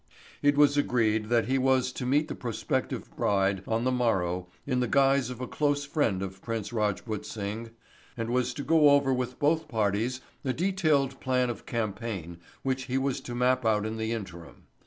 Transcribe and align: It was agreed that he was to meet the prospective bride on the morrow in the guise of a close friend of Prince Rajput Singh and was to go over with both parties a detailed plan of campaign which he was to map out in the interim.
It 0.41 0.57
was 0.57 0.77
agreed 0.77 1.25
that 1.29 1.45
he 1.45 1.59
was 1.59 1.91
to 1.91 2.07
meet 2.07 2.27
the 2.27 2.33
prospective 2.33 3.15
bride 3.15 3.61
on 3.67 3.83
the 3.83 3.91
morrow 3.91 4.49
in 4.65 4.79
the 4.79 4.87
guise 4.87 5.29
of 5.29 5.39
a 5.41 5.47
close 5.47 5.85
friend 5.85 6.23
of 6.23 6.41
Prince 6.41 6.73
Rajput 6.73 7.23
Singh 7.23 7.69
and 8.17 8.31
was 8.31 8.55
to 8.55 8.63
go 8.63 8.89
over 8.89 9.13
with 9.13 9.37
both 9.37 9.67
parties 9.67 10.19
a 10.43 10.53
detailed 10.53 11.19
plan 11.19 11.51
of 11.51 11.67
campaign 11.67 12.39
which 12.63 12.85
he 12.85 12.97
was 12.97 13.21
to 13.21 13.35
map 13.35 13.63
out 13.63 13.85
in 13.85 13.97
the 13.97 14.11
interim. 14.11 14.63